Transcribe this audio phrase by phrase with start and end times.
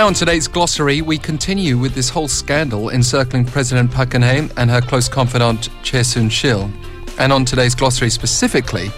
[0.00, 4.68] now on today's glossary, we continue with this whole scandal encircling President Park Geun-hye and
[4.68, 6.68] her close confidant Choi Soon-sil.
[7.20, 8.90] And on today's glossary specifically,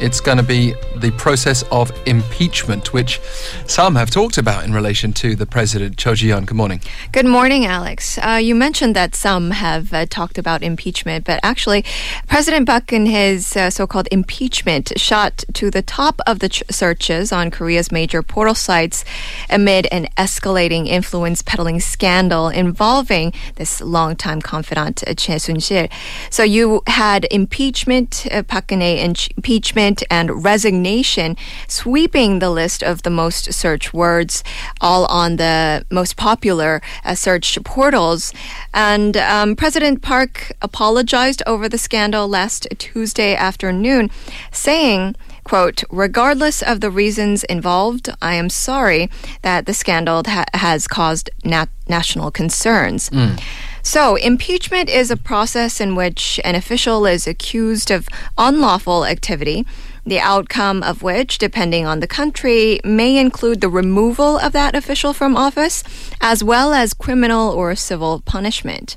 [0.00, 3.20] it's going to be the process of impeachment, which
[3.66, 6.46] some have talked about in relation to the president, Cho Ji-yeon.
[6.46, 6.80] Good morning.
[7.12, 8.18] Good morning, Alex.
[8.18, 11.84] Uh, you mentioned that some have uh, talked about impeachment, but actually,
[12.26, 17.32] President Park and his uh, so-called impeachment shot to the top of the ch- searches
[17.32, 19.04] on Korea's major portal sites
[19.48, 25.86] amid an escalating influence peddling scandal involving this longtime confidant, uh, Choi Soon-sil.
[26.30, 29.04] So you had impeachment, uh, Park Geun-hye
[29.36, 31.36] impeachment, and resignation,
[31.68, 34.42] sweeping the list of the most searched words,
[34.80, 38.32] all on the most popular uh, search portals.
[38.72, 44.10] And um, President Park apologized over the scandal last Tuesday afternoon,
[44.50, 49.10] saying, quote, regardless of the reasons involved, I am sorry
[49.42, 53.10] that the scandal ha- has caused nat- national concerns.
[53.10, 53.40] Mm.
[53.86, 59.66] So, impeachment is a process in which an official is accused of unlawful activity,
[60.06, 65.12] the outcome of which, depending on the country, may include the removal of that official
[65.12, 65.84] from office,
[66.22, 68.96] as well as criminal or civil punishment.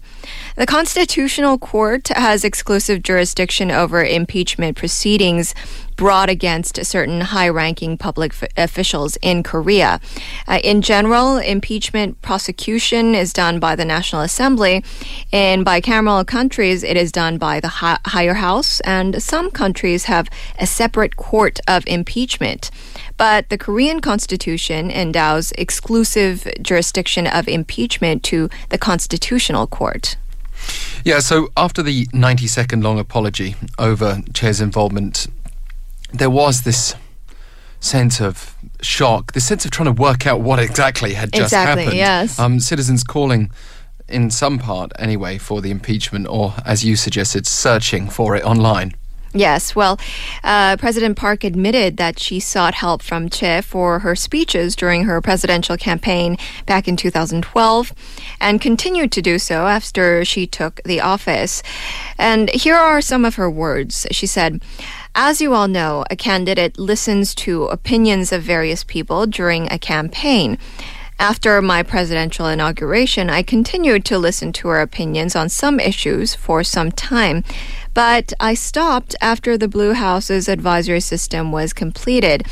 [0.55, 5.53] The Constitutional Court has exclusive jurisdiction over impeachment proceedings
[5.97, 9.99] brought against certain high ranking public f- officials in Korea.
[10.47, 14.83] Uh, in general, impeachment prosecution is done by the National Assembly.
[15.31, 20.29] In bicameral countries, it is done by the hi- higher house, and some countries have
[20.59, 22.71] a separate court of impeachment.
[23.17, 30.15] But the Korean constitution endows exclusive jurisdiction of impeachment to the Constitutional Court.
[31.03, 35.27] Yeah, so after the 90 second long apology over Choi's involvement
[36.13, 36.95] there was this
[37.79, 41.83] sense of shock, this sense of trying to work out what exactly had just exactly,
[41.83, 41.97] happened.
[41.97, 42.39] Yes.
[42.39, 43.51] Um, citizens calling,
[44.07, 48.95] in some part anyway, for the impeachment, or as you suggested, searching for it online.
[49.37, 49.99] Yes, well,
[50.43, 55.21] uh, President Park admitted that she sought help from Choi for her speeches during her
[55.21, 57.93] presidential campaign back in 2012
[58.41, 61.61] and continued to do so after she took the office.
[62.17, 64.07] And here are some of her words.
[64.09, 64.59] She said,
[65.13, 70.57] as you all know, a candidate listens to opinions of various people during a campaign.
[71.19, 76.63] After my presidential inauguration, I continued to listen to her opinions on some issues for
[76.63, 77.43] some time,
[77.97, 82.45] but I stopped after the Blue House's advisory system was completed.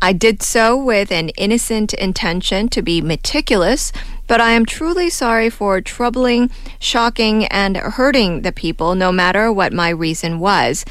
[0.00, 3.90] I did so with an innocent intention to be meticulous,
[4.28, 9.72] but I am truly sorry for troubling, shocking, and hurting the people, no matter what
[9.72, 10.84] my reason was.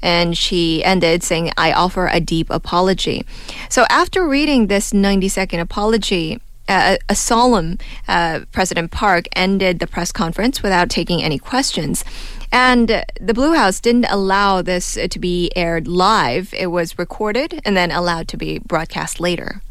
[0.00, 3.26] And she ended saying, I offer a deep apology.
[3.68, 7.78] So after reading this 90 second apology, uh, a solemn
[8.08, 12.04] uh, President Park ended the press conference without taking any questions.
[12.52, 16.52] And the Blue House didn't allow this to be aired live.
[16.52, 19.62] It was recorded and then allowed to be broadcast later.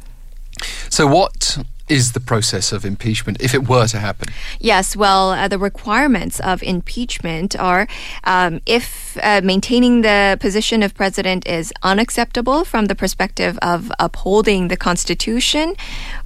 [0.89, 1.59] So, what
[1.91, 4.29] is the process of impeachment if it were to happen?
[4.61, 7.85] Yes, well, uh, the requirements of impeachment are
[8.23, 14.69] um, if uh, maintaining the position of president is unacceptable from the perspective of upholding
[14.69, 15.75] the Constitution,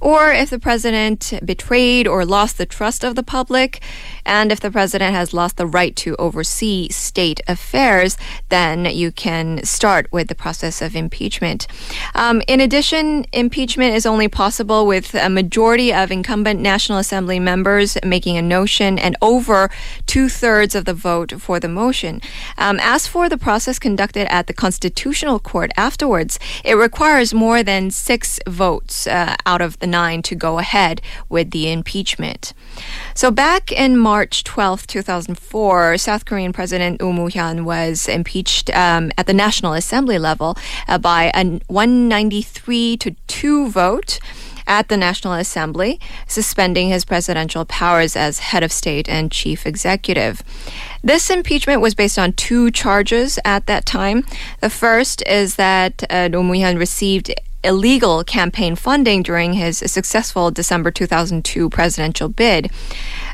[0.00, 3.82] or if the president betrayed or lost the trust of the public,
[4.24, 8.16] and if the president has lost the right to oversee state affairs,
[8.50, 11.66] then you can start with the process of impeachment.
[12.14, 17.96] Um, in addition, impeachment is only possible with a majority of incumbent National Assembly members
[18.04, 19.70] making a motion and over
[20.04, 22.20] two thirds of the vote for the motion.
[22.58, 27.90] Um, as for the process conducted at the Constitutional Court afterwards, it requires more than
[27.90, 31.00] six votes uh, out of the nine to go ahead
[31.30, 32.52] with the impeachment.
[33.14, 39.26] So back in March 12, 2004, South Korean President Roh Moo-hyun was impeached um, at
[39.26, 40.54] the National Assembly level
[40.86, 44.20] uh, by a 193 to 2 vote
[44.66, 50.42] at the National Assembly, suspending his presidential powers as head of state and chief executive.
[51.02, 54.24] This impeachment was based on two charges at that time.
[54.60, 57.32] The first is that uh, Roh Moo-hyun received
[57.66, 62.70] illegal campaign funding during his successful December 2002 presidential bid.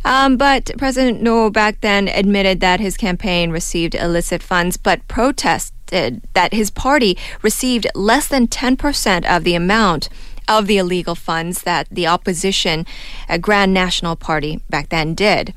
[0.04, 6.22] Um, but President Roh back then admitted that his campaign received illicit funds, but protested
[6.32, 10.08] that his party received less than 10% of the amount
[10.48, 12.86] of the illegal funds that the opposition
[13.28, 15.54] uh, Grand National Party back then did.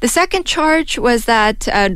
[0.00, 1.88] The second charge was that uh,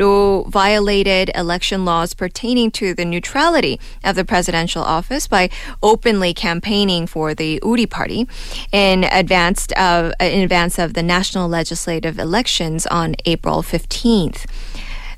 [0.44, 5.50] violated election laws pertaining to the neutrality of the presidential office by
[5.82, 8.26] openly campaigning for the Uri party
[8.72, 14.46] in advance of, in advance of the national legislative elections on April 15th.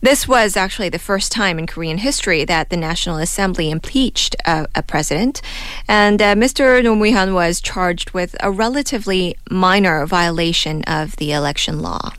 [0.02, 4.66] This was actually the first time in Korean history that the National Assembly impeached a,
[4.74, 5.40] a president.
[5.86, 6.82] And uh, Mr.
[6.82, 12.14] Moo-hyun was charged with a relatively minor violation of the election law.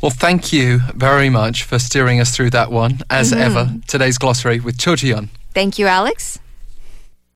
[0.00, 3.00] Well, thank you very much for steering us through that one.
[3.10, 3.42] As mm-hmm.
[3.42, 5.30] ever, today's glossary with Cho Ji-yeon.
[5.52, 6.38] Thank you, Alex.